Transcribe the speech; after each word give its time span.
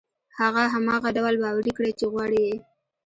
هغه 0.39 0.63
هماغه 0.73 1.09
ډول 1.17 1.35
باوري 1.43 1.71
کړئ 1.77 1.91
چې 1.99 2.05
غواړي 2.11 2.39
يې. 2.47 2.55